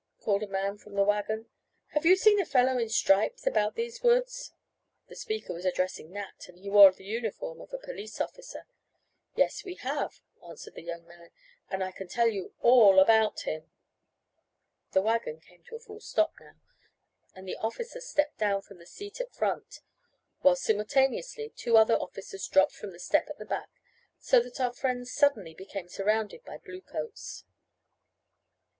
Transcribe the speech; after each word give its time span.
called 0.19 0.41
a 0.41 0.47
man 0.47 0.79
from 0.79 0.95
the 0.95 1.03
wagon. 1.03 1.45
"Have 1.89 2.07
you 2.07 2.15
seen 2.15 2.39
a 2.39 2.43
fellow 2.47 2.79
in 2.79 2.89
stripes 2.89 3.45
about 3.45 3.75
these 3.75 4.01
woods?" 4.01 4.51
The 5.09 5.15
speaker 5.15 5.53
was 5.53 5.63
addressing 5.63 6.11
Nat, 6.11 6.47
and 6.47 6.57
he 6.57 6.71
wore 6.71 6.91
the 6.91 7.03
uniform 7.05 7.61
of 7.61 7.71
a 7.71 7.77
police 7.77 8.19
officer. 8.19 8.65
"Yes, 9.35 9.63
we 9.63 9.75
have," 9.75 10.19
answered 10.43 10.73
the 10.73 10.81
young 10.81 11.05
man. 11.05 11.29
"And 11.69 11.83
I 11.83 11.91
can 11.91 12.07
tell 12.07 12.27
you 12.27 12.55
all 12.61 12.99
about 12.99 13.41
him." 13.41 13.69
The 14.93 15.03
wagon 15.03 15.39
came 15.39 15.63
to 15.65 15.75
a 15.75 15.79
full 15.79 15.99
stop 15.99 16.33
now, 16.39 16.55
and 17.35 17.47
the 17.47 17.57
officer 17.57 18.01
stepped 18.01 18.39
down 18.39 18.63
from 18.63 18.79
the 18.79 18.87
seat 18.87 19.21
at 19.21 19.31
front, 19.35 19.81
while 20.39 20.55
simultaneously, 20.55 21.51
two 21.55 21.77
other 21.77 21.93
officers 21.97 22.47
dropped 22.47 22.73
from 22.73 22.91
the 22.91 22.99
step 22.99 23.29
at 23.29 23.37
the 23.37 23.45
back, 23.45 23.69
so 24.17 24.39
that 24.39 24.59
our 24.59 24.73
friends 24.73 25.11
suddenly 25.13 25.53
became 25.53 25.87
surrounded 25.87 26.43
by 26.43 26.57
bluecoats. 26.57 27.43